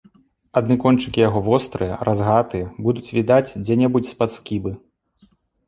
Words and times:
Адны 0.61 0.77
кончыкі 0.83 1.19
яго, 1.29 1.39
вострыя, 1.49 1.99
разгатыя, 2.09 2.65
будуць 2.87 3.07
відаць 3.21 3.47
дзе-нідзе 3.65 4.05
з-пад 4.15 4.29
скібы. 4.41 4.71